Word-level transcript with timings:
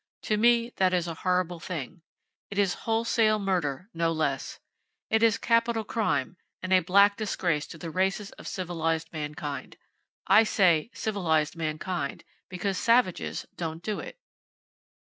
To 0.23 0.35
me, 0.35 0.71
that 0.77 0.95
is 0.95 1.05
a 1.07 1.13
horrible 1.21 1.59
thing. 1.59 2.01
It 2.49 2.57
is 2.57 2.73
wholesale 2.89 3.37
murder, 3.37 3.87
no 3.93 4.11
less. 4.11 4.59
It 5.11 5.21
is 5.21 5.37
capital 5.37 5.83
crime, 5.83 6.37
and 6.63 6.73
a 6.73 6.79
black 6.79 7.15
disgrace 7.17 7.67
to 7.67 7.77
the 7.77 7.91
races 7.91 8.31
of 8.31 8.47
civilized 8.47 9.13
mankind. 9.13 9.77
I 10.25 10.43
say 10.43 10.89
"civilized 10.91 11.55
mankind," 11.55 12.23
because 12.49 12.79
savages 12.79 13.45
don't 13.57 13.83
do 13.83 13.99
it! 13.99 14.17